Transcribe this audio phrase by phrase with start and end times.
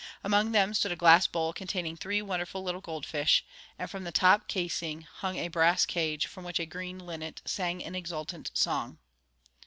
[0.23, 3.45] Among them stood a glass bowl, containing three wonderful little gold fish,
[3.77, 7.83] and from the top casing hung a brass cage, from which a green linnet sang
[7.83, 8.97] an exultant song.